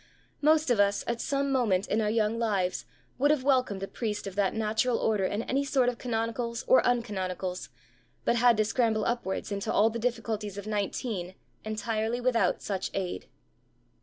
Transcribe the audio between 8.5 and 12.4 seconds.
to scramble upwards into all the difficulties of nineteen entirely